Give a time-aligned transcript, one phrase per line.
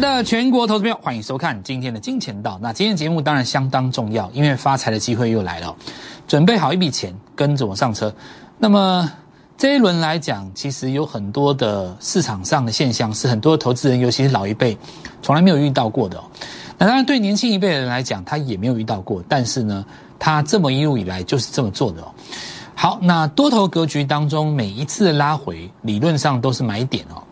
[0.00, 2.58] 的全国投资朋友，欢迎收看今天的金钱道。
[2.62, 5.76] 那今天节目当然相当重要，因为发财的机会又来了。
[6.26, 8.12] 准备好一笔钱，跟着我上车。
[8.56, 9.10] 那么
[9.58, 14.76] 这一轮来讲，其实有很多的市场上的现象，是很多投资人，尤其是老一辈，
[15.20, 16.18] 从来没有遇到过的。
[16.78, 19.22] 那当然，对年轻一辈的人来讲，他也没有遇到过。
[19.28, 19.84] 但是呢，
[20.18, 22.02] 他这么一路以来就是这么做的。
[22.74, 27.22] 好，那多头格局当中，每一次的拉回，理论上都是买点哦。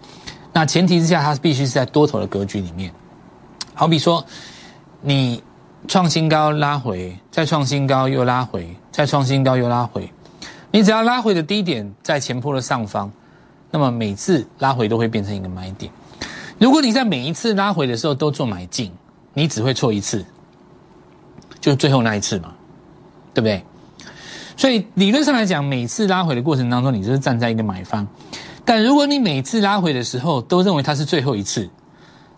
[0.59, 2.93] 那前提之下，它必须是在多头的格局里面。
[3.75, 4.25] 好比说，
[5.01, 5.41] 你
[5.87, 10.12] 创新高拉回，再创新高又拉回，再创新高又拉回，
[10.73, 13.09] 你只要拉回的低点在前坡的上方，
[13.71, 15.93] 那么每次拉回都会变成一个买点。
[16.59, 18.91] 如果你在每一次拉回的时候都做买进，
[19.34, 20.27] 你只会错一次，
[21.61, 22.53] 就最后那一次嘛，
[23.33, 23.65] 对不对？
[24.56, 28.05] 所以理论上来讲，每次拉回的过程当中，你就是站在一个买方。
[28.69, 31.66] 但如果你每次拉回的时候都认为它是最后一次，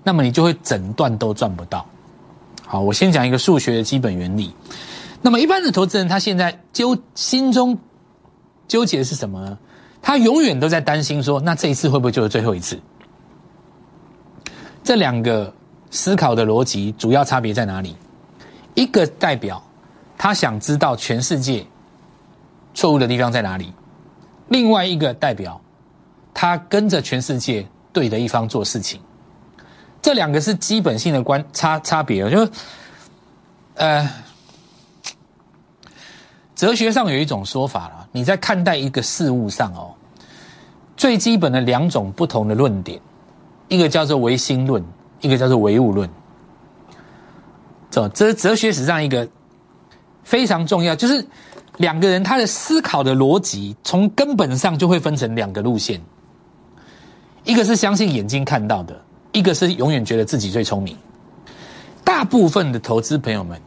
[0.04, 1.84] 那么你就会整段都赚不到。
[2.64, 4.54] 好，我先讲一个数学的基本原理。
[5.22, 7.76] 那么一般的投资人他现在纠心中
[8.68, 9.58] 纠结的是什么呢？
[10.00, 12.80] 他永远都在担心说，那这一次会不会就是最后一次？
[14.84, 15.52] 这两个
[15.90, 17.96] 思考的逻辑主要差别在哪里？
[18.76, 19.60] 一个代表
[20.16, 21.66] 他想知道全世界
[22.72, 23.72] 错误的地方在哪里，
[24.46, 25.60] 另外一个代表。
[26.32, 29.00] 他跟着全世界对的一方做事情，
[30.00, 32.30] 这两个是基本性的关差差别。
[32.30, 32.48] 就
[33.74, 34.08] 呃，
[36.54, 39.94] 哲学上有一种说法了，你在看待一个事物上哦，
[40.96, 43.00] 最基本的两种不同的论点，
[43.68, 44.84] 一个叫做唯心论，
[45.20, 46.08] 一个叫做唯物论。
[47.90, 49.28] 这这是哲学史上一个
[50.22, 51.26] 非常重要，就是
[51.78, 56.00] 两个人他的思考的逻辑，从根本上就会分成两个路线。
[57.44, 58.94] 一个是相信眼睛看到的，
[59.32, 60.96] 一个是永远觉得自己最聪明。
[62.04, 63.60] 大部分的投资朋友们，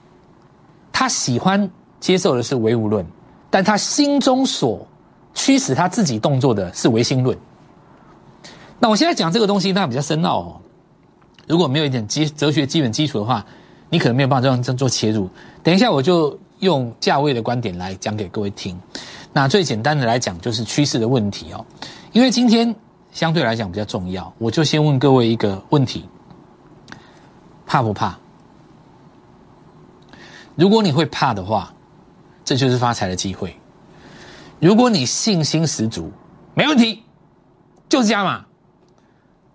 [0.91, 1.69] 他喜欢
[1.99, 3.05] 接受的是唯物论，
[3.49, 4.85] 但他心中所
[5.33, 7.35] 驱使他自己动作的是唯心论。
[8.79, 10.61] 那我现在讲这个东西，那比较深奥哦。
[11.47, 13.43] 如果没有一点基哲学基本基础的话，
[13.89, 15.27] 你可能没有办法这样这样做切入。
[15.63, 18.79] 等一下，我就用价位的观点来讲给各位听。
[19.31, 21.65] 那最简单的来讲，就是趋势的问题哦，
[22.11, 22.75] 因为今天。
[23.13, 26.09] 相对来讲比较重要，我就先问各位一个问题：
[27.65, 28.17] 怕不怕？
[30.55, 31.71] 如果你会怕的话，
[32.43, 33.49] 这就是发财的机会；
[34.59, 36.11] 如果你信心十足，
[36.55, 37.03] 没问题，
[37.87, 38.43] 就是加码，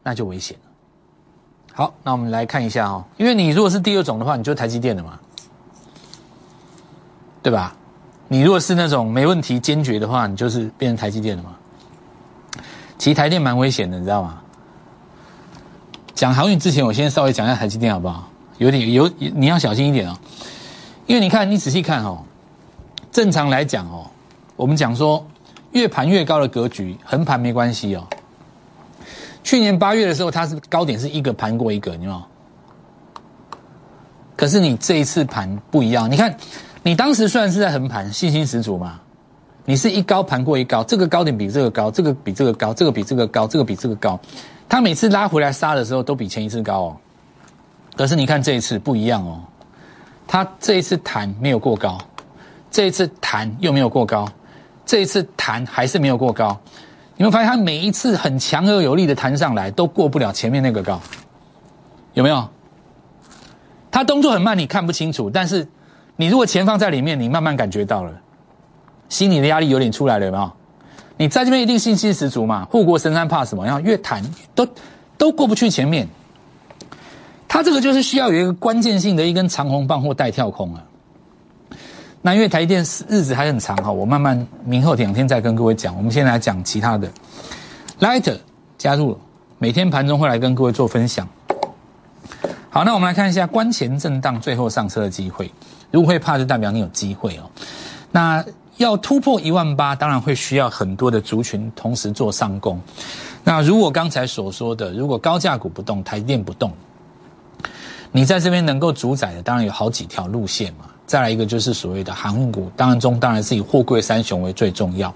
[0.04, 0.70] 那就危险了。
[1.74, 5.18] 好，那我们来看一下哦，因为你如果是第二种的话，你就台积电的嘛，
[7.42, 7.74] 对吧？
[8.28, 11.57] 你如果是那种没问题、坚决的话，你就是变成台积电的嘛。
[12.98, 14.40] 其实台电蛮危险的，你知道吗？
[16.14, 18.28] 讲航运之前，我先稍微讲一下台积电好不好？
[18.58, 20.18] 有点有你要小心一点哦，
[21.06, 22.18] 因为你看，你仔细看哦，
[23.12, 24.04] 正常来讲哦，
[24.56, 25.24] 我们讲说
[25.70, 28.04] 越盘越高的格局，横盘没关系哦。
[29.44, 32.26] 去年八月的时候，它是高点是一个盘过一个，你知道
[34.36, 36.36] 可是你这一次盘不一样，你看
[36.82, 38.98] 你当时虽然是在横盘，信心十足嘛。
[39.68, 44.18] 你是一高盘过一高，这个高点比这个高，这个比这个高，这个比这个高，这个比这个高，
[44.66, 46.96] 它每次拉回来杀的时候都比前一次高哦。
[47.94, 49.42] 可是你看这一次不一样哦，
[50.26, 51.98] 它这一次弹没有过高，
[52.70, 54.26] 这一次弹又没有过高，
[54.86, 56.58] 这一次弹还是没有过高。
[57.18, 60.98] 你会发现它每一次很强而有力的弹上来都过不了前面那个高，
[62.14, 62.48] 有没有？
[63.90, 65.68] 它动作很慢，你看不清楚，但是
[66.16, 68.18] 你如果钱放在里面，你慢慢感觉到了。
[69.08, 70.52] 心理的压力有点出来了，有没有？
[71.16, 72.64] 你在这边一定信心十足嘛？
[72.66, 73.64] 护国神山怕什么？
[73.64, 74.22] 然后越谈
[74.54, 74.64] 都
[75.16, 76.06] 都过不去前面。
[77.48, 80.84] 他这个就是需要有一个关键性的一根长红棒或带跳空啊。
[82.22, 85.96] 那因为台电日子还很长哈，我慢慢明后两天再跟各位讲。
[85.96, 87.10] 我们先来讲其他的。
[87.98, 88.38] ，Lighter
[88.76, 89.18] 加入了，
[89.58, 91.26] 每天盘中会来跟各位做分享。
[92.70, 95.50] 好，那我们来看一下关前震荡最后上车的机会。
[95.90, 97.50] 如果会怕，就代表你有机会哦。
[98.12, 98.44] 那。
[98.78, 102.80] 要突破一万八，当然会需要很多的族群同时做上攻。
[103.44, 106.72] 那如果刚才所说的，如果高价股不动，台电不动，
[108.12, 110.86] 你在这边能够主宰的，当然有好几条路线嘛。
[111.06, 115.12] 再来一个就是所谓的航运股，当然中当然是以货柜三雄为最重要。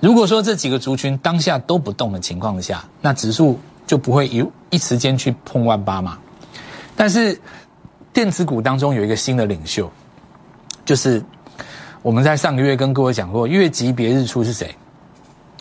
[0.00, 6.18] 如果说这几个族群当下都不动的情况下，那指数就不会一一时间去碰万八嘛。
[6.94, 7.40] 但是
[8.12, 9.90] 电子股当中有一个新的领袖，
[10.84, 11.22] 就是。
[12.04, 14.76] 我们在上个月跟各位讲过，月级别日出是谁？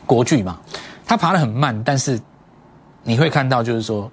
[0.05, 0.59] 国巨嘛，
[1.05, 2.19] 它爬得很慢，但是
[3.01, 4.11] 你会看到，就是说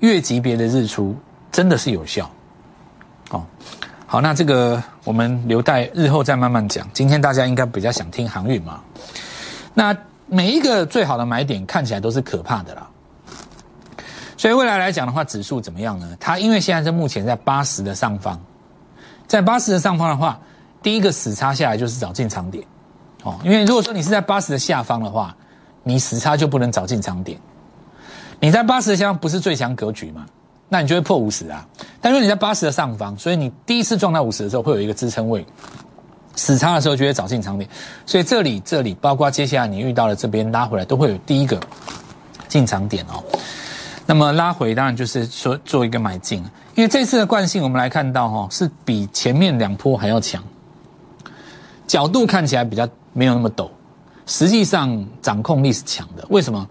[0.00, 1.16] 月级别的日出
[1.52, 2.28] 真的是有效。
[3.30, 3.46] 哦，
[4.04, 6.84] 好，那这个我们留待日后再慢慢讲。
[6.92, 8.80] 今天大家应该比较想听航运嘛？
[9.72, 9.96] 那
[10.26, 12.88] 每一个最好的买点看起来都是可怕的啦。
[14.36, 16.16] 所以未来来讲的话，指数怎么样呢？
[16.18, 18.36] 它因为现在是目前在八十的上方，
[19.28, 20.36] 在八十的上方的话，
[20.82, 22.64] 第一个死叉下来就是找进场点。
[23.22, 25.34] 哦，因为如果说你是在八十的下方的话，
[25.82, 27.38] 你死叉就不能找进场点。
[28.40, 30.24] 你在八十的下方不是最强格局嘛？
[30.68, 31.66] 那你就会破五十啊。
[32.00, 35.44] 但因为你在八十的上方，所以你第一次撞到五十的时候会有一个支撑位，
[36.36, 37.68] 死叉的时候就会找进场点。
[38.06, 41.60] 所以这里、这里，包括接下来你遇到的这边拉回来，都会有第一个
[42.48, 43.22] 进场点哦。
[44.06, 46.38] 那么拉回当然就是说做一个买进，
[46.74, 50.42] 因为这次的惯性我们来看到哈，是比前面两波还要强，
[51.90, 53.68] 角度看起来比较没有那么陡，
[54.24, 56.24] 实际上掌控力是强的。
[56.30, 56.64] 为什么？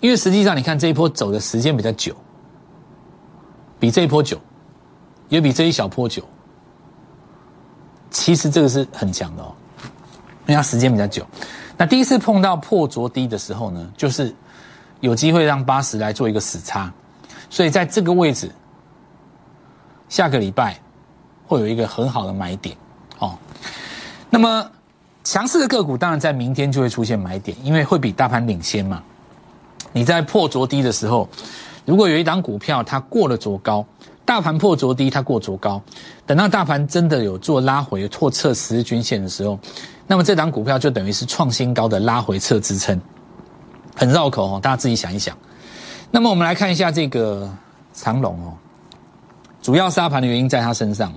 [0.00, 2.12] 因为实际上你看这一波走的时间比较久，
[3.78, 4.36] 比这一波久，
[5.28, 6.20] 也比这一小波久。
[8.10, 9.54] 其实这个是很强的哦，
[10.46, 11.24] 因为它时间比较久。
[11.76, 14.34] 那第一次碰到破着低的时候呢，就是。
[15.00, 16.90] 有机会让八十来做一个死叉，
[17.50, 18.50] 所以在这个位置，
[20.08, 20.80] 下个礼拜
[21.46, 22.74] 会有一个很好的买点。
[24.30, 24.70] 那么
[25.24, 29.02] 强势的个股当然在明天就会出现买点，因为会比大盘领先嘛。
[29.92, 31.28] 你在破着低的时候，
[31.84, 33.84] 如果有一档股票它过了着高，
[34.24, 35.80] 大盘破着低，它过着高，
[36.26, 39.58] 等到大盘真的有做拉回或测十日均线的时候，
[40.06, 43.00] 那么这档股票就等于是创新高的拉回测支撑。
[43.94, 45.36] 很绕口哦，大家自己想一想。
[46.10, 47.50] 那么我们来看一下这个
[47.94, 48.52] 长龙哦，
[49.62, 51.12] 主要杀盘的原因在它身上，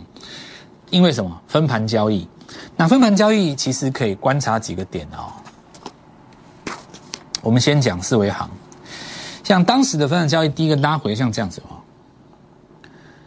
[0.89, 1.41] 因为什么？
[1.47, 2.25] 分盘交易。
[2.75, 5.33] 那分盘交易其实可以观察几个点哦。
[7.41, 8.49] 我们先讲四维行，
[9.43, 11.79] 像当时的分盘交易，第一个拉回像这样子哦，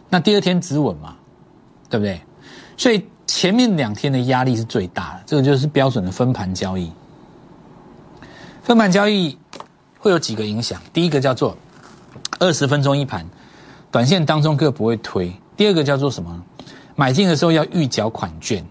[0.09, 1.15] 那第二天止稳嘛，
[1.89, 2.21] 对不对？
[2.77, 6.91] 所以前面两天的压力是最大的，这个就是标准的分盘交易。
[8.63, 9.37] 分盘交易
[9.99, 11.57] 会有几个影响，第一个叫做
[12.39, 13.25] 二十分钟一盘，
[13.91, 16.43] 短线当中各不会推；第二个叫做什么？
[16.95, 18.63] 买进的时候要预缴款券，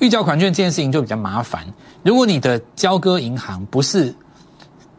[0.00, 1.64] 预缴款券这件事情就比较麻烦。
[2.02, 4.14] 如果你的交割银行不是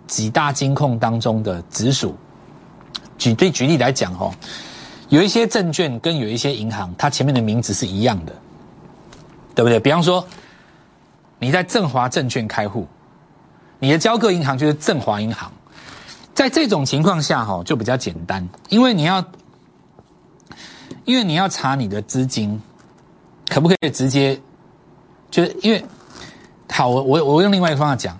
[0.07, 2.15] 几大金控当中的直属，
[3.17, 4.33] 举对举例来讲哦，
[5.09, 8.33] 有一些证券跟有一些银行，它前面的名字是一样的，
[9.53, 9.79] 对不对？
[9.79, 10.25] 比方说
[11.37, 12.87] 你在正华证券开户。
[13.83, 15.51] 你的交割银行就是正华银行，
[16.35, 19.25] 在这种情况下哈就比较简单，因为你要，
[21.03, 22.61] 因为你要查你的资金，
[23.49, 24.39] 可不可以直接，
[25.31, 25.83] 就是因为，
[26.69, 28.15] 好，我我我用另外一个方法讲，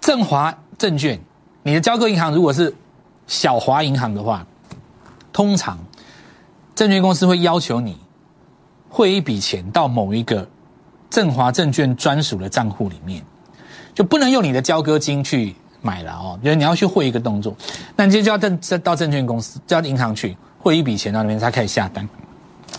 [0.00, 1.18] 正华证券，
[1.64, 2.72] 你的交割银行如果是
[3.26, 4.46] 小华银行的话，
[5.32, 5.78] 通常
[6.74, 7.98] 证券公司会要求你
[8.88, 10.46] 汇一笔钱到某一个
[11.10, 13.24] 正华证券专属的账户里面。
[13.94, 17.54] 就不能用你的交割金去买了哦，因为你要去汇一个动作，
[17.94, 22.08] 那你就要证到证券公司、到银行去汇一笔钱到那边才可以下单，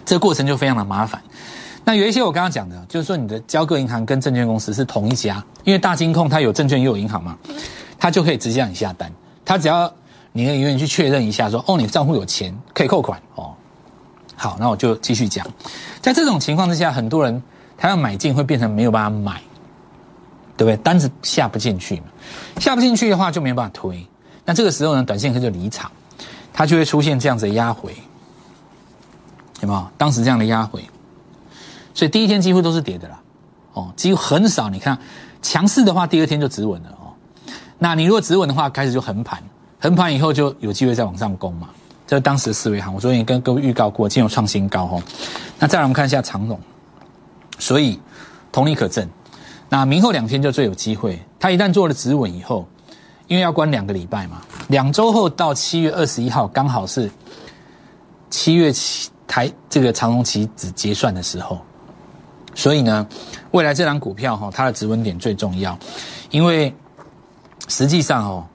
[0.04, 1.22] 这个过程就非常的麻烦。
[1.86, 7.38] 那有一些我刚刚讲的，就是说你的交割银行跟证券公司是同一家，因为大金控它有证券又有银行嘛，
[7.98, 9.12] 它就可以直接让你下单，
[9.44, 9.92] 它只要
[10.32, 13.54] 你永远去确认一下说，哦，你账户有钱可以扣款哦。
[14.36, 15.46] 好，那我就继续讲，
[16.02, 17.42] 在这种情况之下，很多人
[17.78, 19.42] 他要买进会变成没有办法买。
[20.56, 20.78] 对不对？
[20.84, 22.04] 单子下不进去嘛，
[22.60, 24.06] 下不进去的话就没有办法推。
[24.46, 25.92] 那这个时候呢，短线客就离场，
[26.54, 27.92] 它就会出现这样子的压回，
[29.62, 29.88] 有没有？
[29.98, 30.86] 当时这样的压回，
[31.94, 33.20] 所以第一天几乎都是跌的啦，
[33.74, 34.70] 哦，几乎很少。
[34.70, 34.98] 你看
[35.42, 37.14] 强势的话，第二天就止稳了哦。
[37.78, 39.42] 那你如果止稳的话，开始就横盘，
[39.80, 41.70] 横盘以后就有机会再往上攻嘛。
[42.06, 45.02] 这是当时的思维行，我昨天也跟各位预告过，今天有创新高哦。
[45.60, 46.60] 那再来我们看一下长龙，
[47.60, 48.00] 所以
[48.52, 49.08] 同理可证。
[49.70, 51.20] 那明后两天就最有机会。
[51.40, 52.68] 他一旦做了止稳以后，
[53.28, 57.10] 因为要关两个礼拜嘛，两周后到七月二十一号刚好是
[58.30, 61.60] 七月七台这个长龙期指结算的时候，
[62.56, 63.08] 所以呢，
[63.52, 65.78] 未来这张股票哈，它的止稳点最重要，
[66.30, 66.74] 因为
[67.68, 68.46] 实际上哦，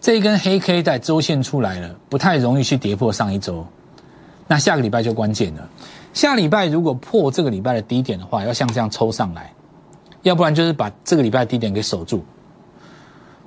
[0.00, 3.66] 这一根黑 K 带周线出来了，不太容易去跌破上一周。
[4.48, 5.68] 那下个礼拜就关键了，
[6.12, 9.52] 下礼拜如果破这个礼拜的低点的话，要像这样抽上来。
[10.22, 12.24] 要不然就是把这个礼拜的低点给守住，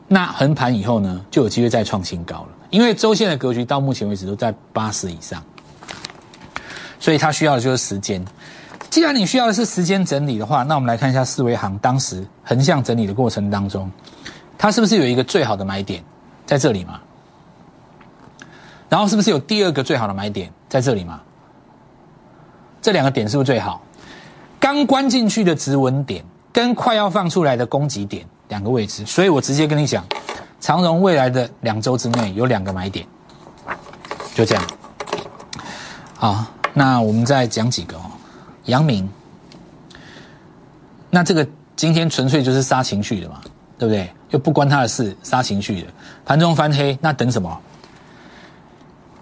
[0.10, 2.50] 那横盘以后呢，就有机会再创新高了。
[2.70, 5.42] 因为周线的格局到目前为止都在八十以上，
[7.00, 8.26] 所以它需要的就是时间。
[8.96, 13.92] 既然你需要的是时间整理的话，那我们来看一下四维行当时横向整理的过程当中，
[14.58, 16.02] 它是不是有一个最好的买点
[16.46, 17.02] 在这里嘛？
[18.88, 21.20] 然后是不是有第二个最好的买点在这里嘛？
[22.82, 23.82] 这两个点是不是最好？
[24.62, 26.24] 刚关进去的止稳点
[26.54, 30.06] 跟快要放出来的攻击点两个位置，所以我直接跟你讲，
[30.62, 33.06] 长荣未来的两周之内有两个买点，
[34.34, 34.64] 就这样。
[36.14, 38.00] 好，那我们再讲几个，
[38.66, 39.10] 阳明，
[41.10, 43.42] 那这个今天纯粹就是杀情绪的嘛，
[43.78, 44.10] 对不对？
[44.32, 45.88] 又不关他的事，杀情绪的，
[46.26, 47.62] 盘中翻黑，那等什么？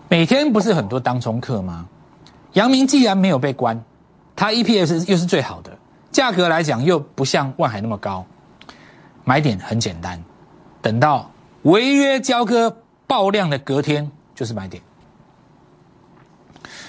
[0.07, 1.85] 每天不是很多当冲客吗？
[2.53, 3.83] 阳明既然没有被关，
[4.35, 5.71] 它 EPS 又是最好的，
[6.12, 8.25] 价格来讲又不像万海那么高，
[9.23, 10.23] 买点很简单，
[10.81, 11.29] 等到
[11.63, 14.81] 违约交割爆量的隔天就是买点，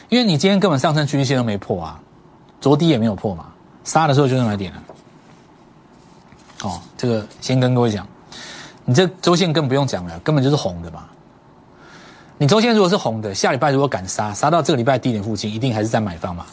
[0.09, 2.01] 因为你今天根本上升趋势线都没破啊，
[2.65, 3.45] 昨低也没有破嘛，
[3.85, 4.83] 杀的时候就用来点了。
[6.63, 8.09] 哦，这个先跟各位讲，
[8.87, 11.05] 你这周线更不用讲了，根本就是红的嘛。
[12.39, 16.47] 你周线如果是红的，下礼拜如果敢杀，杀到这个礼拜低点附近，一定还是在买方嘛，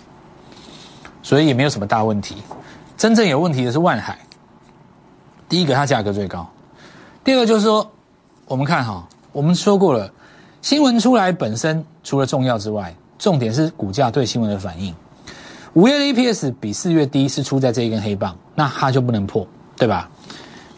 [1.23, 2.43] 所以也没有什么大问题。
[2.97, 4.19] 真正有问题的是万海，
[5.47, 6.45] 第一个它价格最高，
[7.23, 7.89] 第二个就是说，
[8.47, 10.11] 我们看哈，我们说过了，
[10.61, 14.93] 新闻出来本身除了重要之外，重点是股价对新闻的反应。
[15.73, 19.47] 五月的 EPS 比四月低是出在这一根黑棒，那它就不能破，
[19.77, 20.09] 对吧？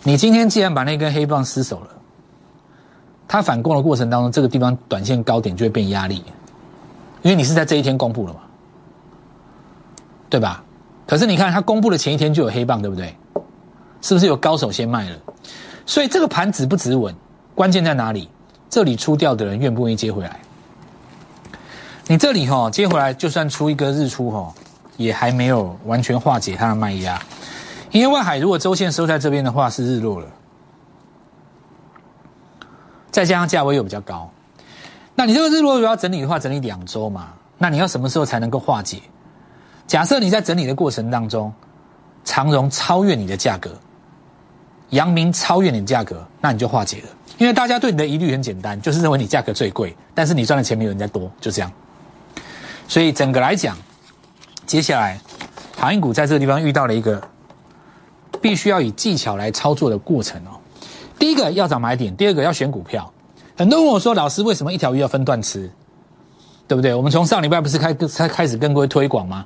[0.04, 1.88] 你今天既然把那根黑棒失守了。
[3.28, 6.24] 它反攻的过程当中，这个地方短线高点就会变压力，
[7.24, 8.42] 因为你是在这一天公布了嘛，
[10.30, 10.64] 对吧？
[11.08, 13.16] 可是你看它公布的前一天就有黑棒，对不对？
[14.02, 15.16] 是不是有高手先卖了？
[15.86, 17.16] 所以这个盘止不止稳，
[17.56, 18.30] 关键在哪里？
[18.70, 20.40] 这里出掉的人愿不愿意接回来？
[22.08, 24.54] 你这里哈接回来，就算出一个日出哈，
[24.98, 27.22] 也还没有完全化解它的卖压，
[27.92, 30.28] 因为外海如果周线收在这边的话，是日落了。
[33.12, 34.30] 再加上价位又比较高，
[35.14, 39.00] 那你这个日落如果要整理的话，整理两周嘛，那你要什么时候才能够化解？
[39.86, 41.54] 假设你在整理的过程当中，
[42.24, 43.70] 长荣超越你的价格，
[44.90, 47.10] 阳明超越你的价格，那你就化解了。
[47.38, 51.72] 因为大家对你的疑虑很简单，就是认为你价格最贵，但是你赚的钱没有人家多，就这样。
[52.88, 53.78] 所以整个来讲，
[54.66, 55.20] 接下来
[55.78, 57.22] 航运股在这个地方遇到了一个
[58.42, 60.60] 必须要以技巧来操作的过程哦。
[61.20, 63.12] 第一个要找买点，第二个要选股票。
[63.56, 65.70] 很多人问我说：“老师，为什么一条鱼要分段吃？
[66.68, 69.46] 对不对？”我们从上礼拜不是开开开始跟各位推广吗？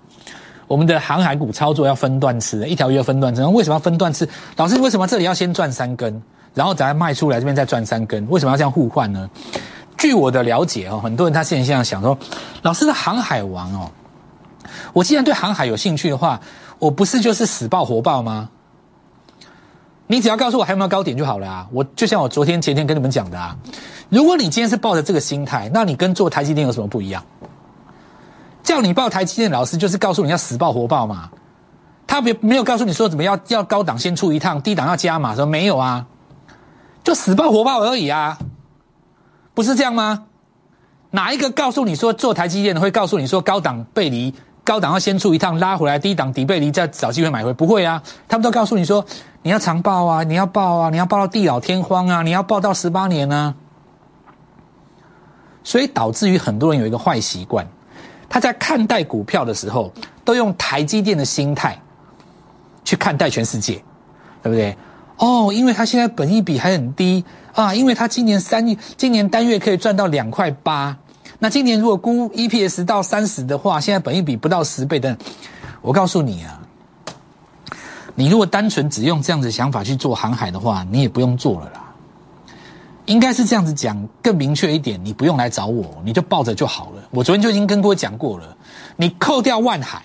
[0.67, 3.45] 我们的航海股操作要分段吃，一条鱼要分段吃。
[3.45, 4.27] 为什么要分段吃？
[4.55, 6.21] 老师，为什么这里要先赚三根，
[6.53, 8.27] 然后再卖出来，这边再赚三根？
[8.29, 9.29] 为什么要这样互换呢？
[9.97, 12.17] 据我的了解哦，很多人他现在这样想说
[12.63, 13.91] ：“老师的航海王哦，
[14.97, 16.41] 我既然对航海有兴趣的话，
[16.79, 18.49] 我不是就是死报活报吗？”
[20.09, 21.67] 你只要告诉我还有没有高点就好了啊！
[21.71, 23.55] 我就像我昨天前天跟你们讲的啊，
[24.09, 27.23] 如果你今天是抱着这个心态，那你跟做台积电有什么不一样？
[28.63, 31.29] 叫你报台积电老师就是告诉你要死报活报嘛，
[32.07, 36.07] 他没没有告诉你说怎么要要高档先出一趟，低档要加码，说没有啊，
[37.03, 38.39] 就死报活报而已啊，
[39.53, 40.23] 不是这样吗？
[41.11, 44.33] 哪一个告诉你说做台积电的会告诉你说高档背离？
[44.67, 48.03] 高档要先出一趟，拉回来低档底背离，再找机会买回，不会啊！
[48.27, 49.05] 他们都告诉你说，
[49.41, 53.55] 你要长报啊，你要报啊，你要报到地老天荒啊，你要报到十八年啊。
[55.63, 57.65] 所以导致于很多人有一个坏习惯，
[58.27, 59.89] 他在看待股票的时候，
[60.25, 61.79] 都用台积电的心态
[62.83, 63.75] 去看待全世界，
[64.43, 64.75] 对不对？
[65.15, 70.97] 哦，因为他现在本益比还很低啊，因为他今年三今年单月可以赚到两块八。
[71.39, 75.15] 那今年如果估 EPS 到三十的话，现在本益比不到十倍的，
[75.81, 76.59] 我告诉你啊，
[78.15, 81.83] 你如果单纯只用这样子想法去做航海的话，你也不用做了啦。
[83.05, 87.03] 应该是这样子讲更明确一点，你不用来找我，你就抱着就好了。
[87.11, 88.57] 我昨天就已经跟各位讲过了，
[88.95, 90.03] 你扣掉万海，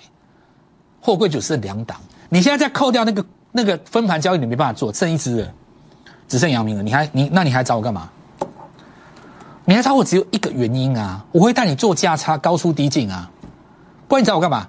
[1.01, 1.97] 货柜就剩两档，
[2.29, 5.53] 你现在再扣掉那个那个分盘交易，你没办法做，剩一只了，
[6.27, 8.09] 只剩阳明了，你还你那你还找我干嘛？
[9.65, 11.25] 你还找我只有一个原因啊！
[11.31, 13.29] 我会带你做价差高出低进啊，
[14.07, 14.67] 不然你找我干嘛？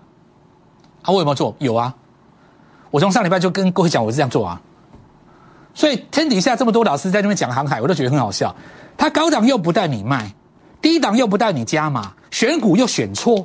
[1.03, 1.55] 啊，我有没有做？
[1.59, 1.93] 有啊！
[2.91, 4.61] 我从上礼拜就跟各位讲，我是这样做啊。
[5.75, 8.55] 所以天底下这么多老师在那边讲航海，我都觉得很好笑。
[8.97, 10.33] 他高档又不带你卖，
[10.81, 13.45] 低档又不带你加码，选股又选错，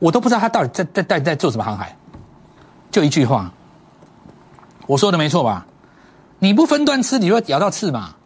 [0.00, 1.96] 我都不知道他到底在在在在做什么航海。
[2.90, 3.52] 就一句话，
[4.88, 5.64] 我说的没错吧？
[6.40, 8.16] 你不分段吃，你会咬到刺嘛？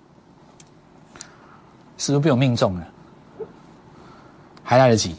[2.04, 2.86] 是不是被我命中了？
[4.62, 5.16] 还来得及，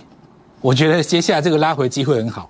[0.62, 2.48] 我觉得接下来这个拉回机会很好。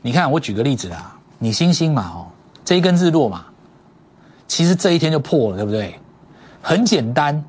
[0.00, 2.28] 你看，我举个例子啊，你星星嘛，哦，
[2.64, 3.46] 这一根日落嘛，
[4.46, 5.98] 其实这一天就破了，对不对？
[6.62, 7.44] 很简单，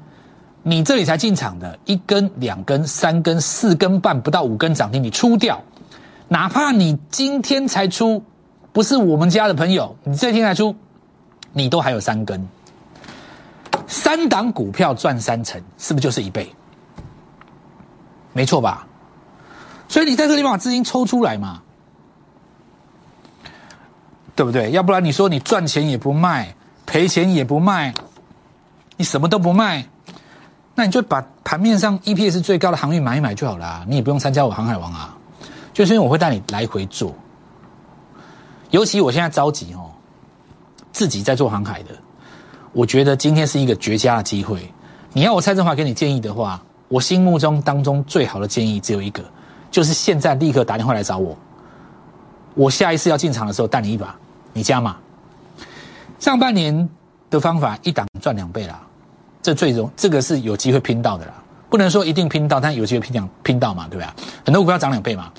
[0.64, 5.62] 你这里才进场的，一根、两根、三根、四根半，不到五根涨停，你出掉，
[6.28, 8.24] 哪怕你今天才出，
[8.74, 10.76] 不是我们家的朋友，你这天才出，
[11.54, 12.48] 你都还有三根，
[13.88, 16.54] 三档股票赚三成，是不是就是一倍？
[18.34, 18.86] 没错吧？
[19.88, 21.62] 所以你在这个地方把资金抽出来嘛，
[24.36, 24.70] 对不对？
[24.72, 26.54] 要不然你说你赚钱也不卖，
[26.86, 27.94] 赔钱也不卖，
[28.98, 29.88] 你什么都不卖，
[30.76, 35.18] 那你就把盘面上 EPS 最高的航运买一买就好了，你也不用参加我航海王啊。
[35.74, 37.16] 就是因为我会带你来回做，
[38.72, 39.90] 尤其我现在着急哦，
[40.92, 41.92] 自己在做航海的，
[42.78, 44.72] 我觉得今天是一个绝佳的机会。
[45.12, 49.24] 你要我蔡振华给你建议的话，我心目中当中最好的建议只有一个。
[49.72, 51.36] 就是现在立刻打电话来找我，
[52.54, 54.16] 我下一次要进场的时候带你一把，
[54.54, 54.96] 你加码。
[56.20, 56.88] 上半年
[57.32, 58.80] 的方法一档赚两倍啦，
[59.42, 61.34] 这最终这个是有机会拼到的啦，
[61.72, 64.16] 不能说一定拼到，但有机会拼两拼到嘛，对吧？
[64.46, 65.32] 很多股票涨两倍嘛，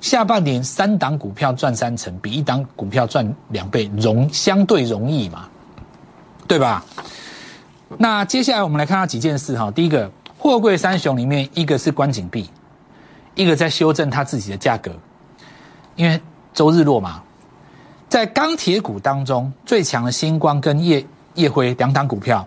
[0.00, 5.48] 下半年三档股票赚三成，比一档股票赚两倍容相对容易嘛，
[6.48, 6.84] 对吧？
[7.98, 12.50] 那接下来我们来看到几件事哈，第一个货柜三雄里面一个是关景币。
[13.34, 14.90] 一个在修正它自己的价格，
[15.94, 16.20] 因为
[16.52, 17.22] 周日落嘛，
[18.08, 22.44] 在钢铁股当中最强的星光跟叶叶辉两档股票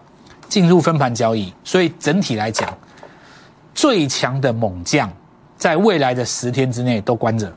[0.49, 2.67] 进入分盘交易，所以整体来讲，
[3.73, 5.09] 最强的猛将
[5.55, 7.49] 在未来的十天之内都关着。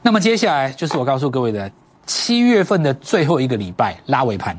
[0.00, 1.70] 那么接下来就是我告诉各位的
[2.06, 4.56] 七月份的最后一个礼拜拉尾盘，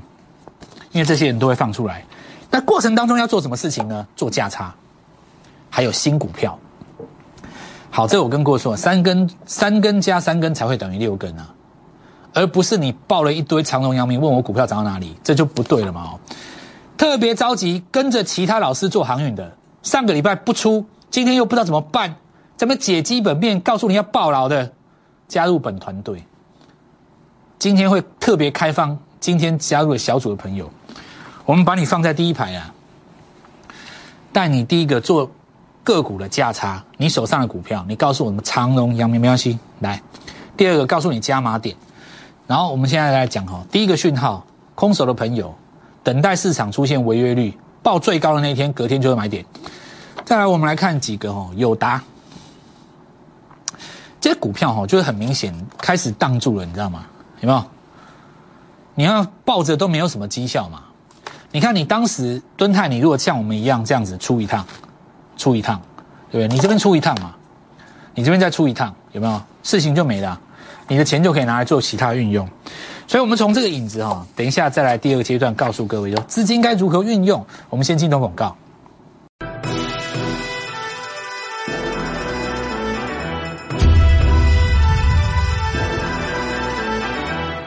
[0.92, 2.04] 因为这些人都会放出来，
[2.50, 4.08] 那过程当中要做什么事情呢？
[4.16, 4.74] 做价差，
[5.70, 6.58] 还有新股票。
[7.92, 11.54] 好，这我跟过说，三根三根加三根才会等于六根啊，
[12.34, 16.02] 而不是你报了一堆长荣、阳明，问我股票涨到哪里，这就不对了嘛。
[16.02, 16.20] 哦，
[16.98, 19.50] 特别着急跟着其他老师做航运的，
[19.82, 22.16] 上个礼拜不出，今天又不知道怎么办，
[22.58, 24.74] 怎么解基本面，告诉你要报牢的，
[25.28, 26.22] 加入本团队。
[27.60, 30.72] 今天会特别开放，今天加入了小组的朋友，
[31.46, 32.74] 我们把你放在第一排啊，
[34.32, 35.30] 带你第一个做。
[35.86, 39.60] 个股的价差，你手上的股票，你告诉我们长荣、阳明没关系。
[39.82, 40.02] 来，
[40.58, 41.76] 第二个告诉你加码点，
[42.48, 45.54] 然后我们现在来讲哈，第一个讯号，空手的朋友
[46.04, 49.46] 等待市场出现违约率报最高的那一天，隔天就会买点。
[50.26, 52.02] 再来，我们来看几个哈，友达
[54.20, 57.06] 这些股票哈，就是很明显开始挡住了，你知道吗？
[57.46, 57.66] 有没有？
[58.96, 60.82] 你要抱着都没有什么绩效嘛？
[61.52, 64.66] 你看你当时蹲泰，你如果像我们一样这样子出一趟。
[65.38, 65.82] 出一趟，
[66.32, 66.56] 对不对？
[66.56, 67.36] 你这边出一趟嘛，
[68.14, 69.42] 你这边再出一趟，有没有？
[69.64, 70.40] 事情就没了，
[70.88, 72.48] 你的钱就可以拿来做其他运用。
[73.06, 77.46] 所以，我们从这个影子哈，等一下再来第二个阶段，告诉各位说资金该如何运用。
[77.70, 78.56] 我们先进段广告。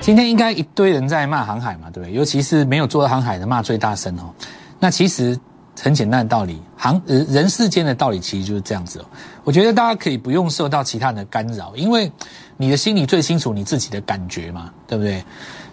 [0.09, 2.15] 今天应该一堆人在骂航海嘛，对不对？
[2.15, 4.33] 尤其是没有做航海的骂最大声哦。
[4.81, 5.39] 那其实。
[5.81, 9.05] 很简单的道理，行人人世间的道理其实就是这样子哦。
[9.45, 12.11] 我觉得大家可以不用受到其他人的干扰，因为
[12.57, 15.23] 你的心里最清楚你自己的感觉嘛，对不对？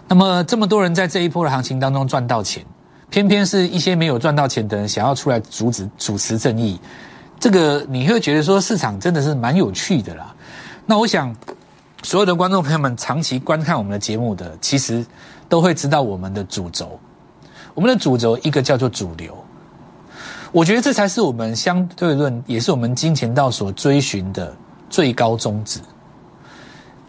[0.06, 2.64] 那么这么多人在这一波的行情当中赚到钱，
[3.10, 6.80] 偏偏是一些没有赚到钱的人想要出来阻止主持正义，
[7.40, 10.32] 这个你会觉得说市场真的是蛮有趣的啦。
[10.86, 11.34] 那我想
[12.02, 15.04] 所有的观众朋友们长期观看我们的节目的，其实
[15.48, 16.98] 都会知道我们的主轴，
[17.74, 19.36] 我们的主轴一个叫做主流。
[20.52, 24.54] 我觉得这才是我们相对论，也是我们金钱道所追寻的
[24.88, 25.80] 最高宗旨，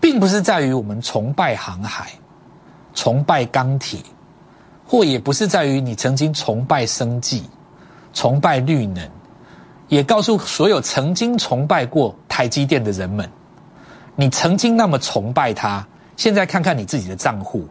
[0.01, 2.11] 并不是在于我们崇拜航海、
[2.95, 3.99] 崇拜钢铁，
[4.85, 7.43] 或也不是在于你曾经崇拜生计、
[8.13, 9.07] 崇拜绿能，
[9.87, 13.29] 也告诉所有曾经崇拜过台积电的人们，
[14.17, 17.65] 你曾经那么崇拜他，现在看看你自己的账户。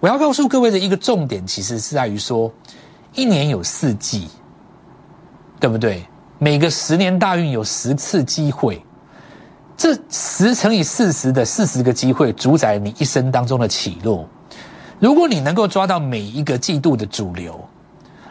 [0.00, 2.52] 我要告诉各位的一个重点，其实是在于说，
[3.14, 4.28] 一年有四季。
[5.60, 6.04] 对不对？
[6.40, 8.84] 每个十年大运有十次机会，
[9.76, 14.28] 这十乘以四十的四十个机会，主宰你一生当中的起落。
[14.98, 17.64] 如果你能够抓到每一个季度的主流，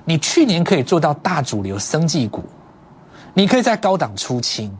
[0.03, 2.43] 你去年可以做到大主流生技股，
[3.33, 4.77] 你可以在高档出清，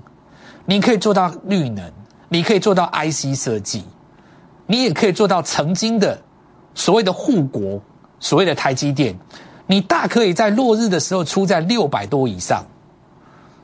[0.66, 1.90] 你可以做到绿能，
[2.34, 3.84] 你可以做到 IC 设计，
[4.66, 6.18] 你也可以做到曾经的
[6.74, 7.82] 所谓的护国，
[8.22, 9.14] 所谓的台积电。
[9.68, 12.64] 你大可以在落日的时候出在六百多以上，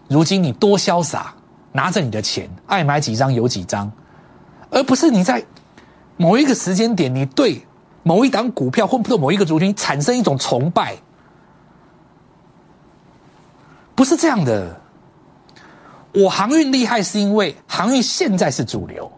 [0.09, 1.33] 如今你多潇洒，
[1.71, 3.89] 拿着你的钱爱买几张有几张，
[4.69, 5.41] 而不是你在
[6.17, 7.65] 某一个时间点，你对
[8.03, 10.97] 某一档股票或者某一个族群产生一种崇拜，
[13.95, 14.81] 不是这样的。
[16.17, 19.11] 我航运厉害是因为航运现在是主流，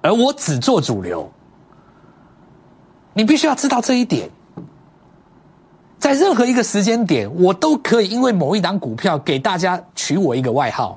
[0.00, 1.28] 而我只做主流。
[3.12, 4.30] 你必须要知道这一点。
[5.98, 10.96] 在任何一个时间点，我都可以因为某一档股票给大家取我一个外号。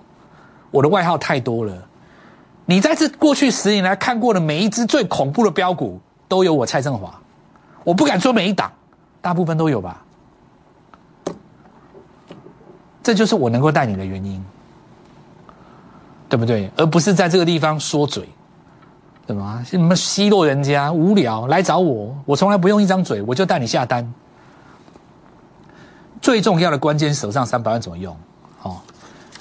[0.70, 1.76] 我的外号太多了。
[2.66, 7.20] 你在这过去十年来看过的每一只最恐怖的标股，都有我蔡振华。
[7.84, 8.72] 我不敢说每一档，
[9.22, 10.06] 大部分都有吧。
[13.02, 14.46] 这就是我能够带你的原因，
[16.32, 16.72] 对不对？
[16.78, 18.28] 而不是在这个地方说嘴，
[19.28, 24.14] 什么什么奚落人家无聊来找我，我从来不用一张嘴，我就带你下单。
[26.22, 28.16] 最重要的关键手上三百万怎么用？
[28.64, 28.78] 哦，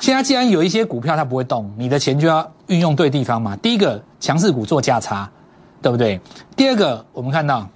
[0.01, 3.55] 现在既然有一些股票它不会动，你的钱就要运用对地方嘛。
[3.57, 5.31] 第一个强势股做价差，
[5.81, 6.21] 对不对？
[6.57, 7.67] 第二个我们看到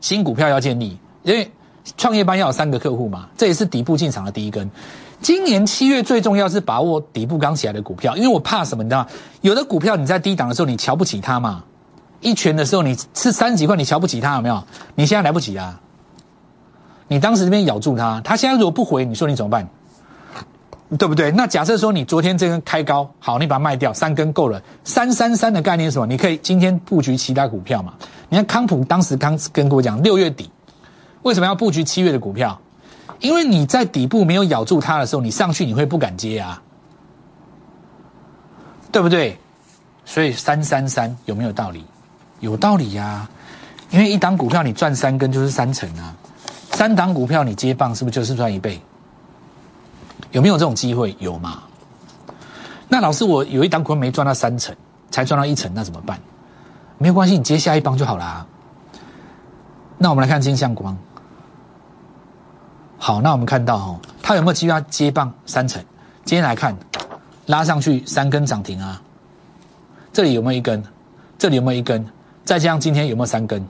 [0.00, 1.50] 新股票要建立，因为。
[1.96, 4.70] 创业班要有三个客户嘛，这也是底部进场的第一根。
[5.22, 8.82] 今年七月最重要是把握底部刚起来的股票，因为我怕什么？
[8.82, 9.08] 你知道吗？
[9.40, 11.62] 有的股票你在低档的时候你瞧不起它嘛，
[12.20, 14.62] 一拳的时候你是三十几块你瞧不起它有没有？
[14.96, 15.80] 你现在来不及啊！
[17.06, 19.68] 你当时这边咬住它，它现在如果不回，你说你怎么办？
[20.98, 21.30] 对不对？
[21.30, 24.60] 那假设说你昨天这根开高，好，你把它卖掉，三根够了。
[24.84, 26.06] 三三三的概念是什么？
[26.06, 27.94] 你可以今天布局其他股票嘛？
[28.28, 30.50] 你看康普当时刚跟我讲六月底。
[31.22, 32.58] 为什么要布局七月的股票？
[33.22, 36.60] 因为你在底部没有咬住它的时候，你上去你会不敢接啊，
[38.90, 39.38] 对不对？
[40.04, 41.84] 所以三三三有没有道理？
[42.40, 43.28] 有道理呀，
[43.90, 46.14] 因为一档股票你赚三根就是三成啊，
[46.72, 48.80] 三档股票你接棒是不是就是赚一倍？
[50.32, 51.14] 有没有这种机会？
[51.20, 51.62] 有吗？
[52.88, 54.74] 那老师，我有一档股票没赚到三成，
[55.10, 56.18] 才赚到一成，那怎么办？
[56.98, 58.44] 没有关系，你接下一棒就好啦。
[59.96, 60.98] 那我们来看金相光。
[63.04, 65.82] 好，那我们看到哦，它有没有机会接棒三成？
[66.24, 66.72] 今天来看，
[67.46, 69.02] 拉上去三根涨停啊，
[70.12, 70.80] 这里有没有一根？
[71.36, 72.06] 这里有没有一根？
[72.44, 73.66] 再加上今天有没有三根？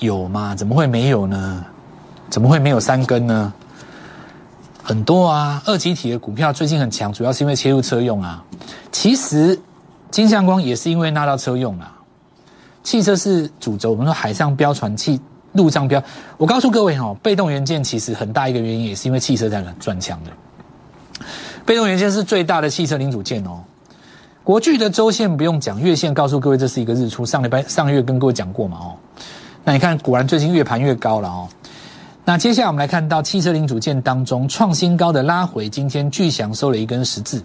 [0.00, 0.54] 有吗？
[0.54, 1.64] 怎么会没有呢？
[2.28, 3.50] 怎么会没有三根呢？
[4.82, 8.44] 很多啊，二级体的股票最近很强，主要是因为切入车用啊。
[8.90, 9.58] 其实
[10.10, 11.96] 金相光也是因为纳到车用啊，
[12.82, 15.18] 汽车是主轴，我们说海上标船汽。
[15.52, 16.02] 路上标，
[16.36, 20.30] 我告诉各位哈，被动元件其实很大一个原因也是因为汽车在转强的。
[21.64, 23.62] 被动元件是最大的汽车零组件哦。
[24.42, 27.24] 国巨的周线不用讲，月线告诉各位这是一个日出。
[27.24, 28.96] 上礼拜上个月跟各位讲过嘛哦。
[29.62, 31.48] 那你看，果然最近越盘越高了哦。
[32.24, 37.44] 那接下来我们来看到汽车零组件当中创新高的拉回，今天巨祥收了一根十字，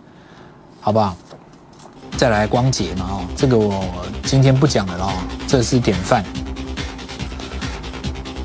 [0.82, 1.16] 好不好？
[2.16, 3.84] 再来光洁嘛哦，这个我
[4.24, 5.12] 今天不讲了哦，
[5.48, 6.24] 这是典范。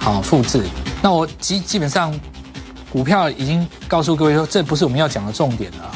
[0.02, 0.64] 好，复制。
[1.00, 2.12] 那我基基本上，
[2.90, 5.94] 股票已经告诉各位说，这不是我们要讲的重点了。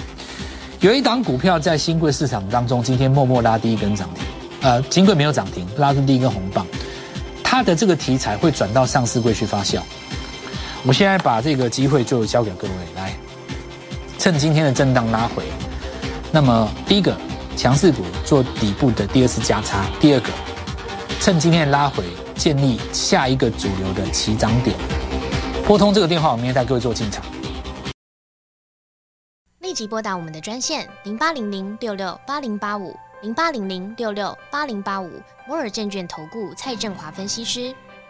[0.78, 4.24] 有一档股票在新贵市场当中，今天默默拉第一根涨停。
[4.60, 6.64] 呃，金贵没有涨停，拉出第一根红棒。
[7.42, 9.80] 它的这个题材会转到上市柜去发酵。
[10.84, 13.12] 我现在把这个机会就交给各位来，
[14.20, 15.42] 趁今天的震荡拉回。
[16.30, 17.16] 那么第一个
[17.56, 20.28] 强势股做底部的第二次加差，第二个
[21.18, 22.04] 趁今天的拉回。
[22.36, 24.76] 建立下一个主流的起涨点，
[25.66, 27.24] 拨通这个电话，我明天带各位做进场。
[29.60, 35.10] 立即拨打我们的专线零八零零六六八零八五零八零零六六八零八五
[35.48, 37.74] 摩尔证券投顾蔡振华分析师。